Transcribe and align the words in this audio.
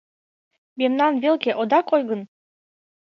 Мемнан 0.79 1.13
велке 1.23 1.51
ода 1.61 1.79
кой 1.89 2.01
гын 2.09 2.21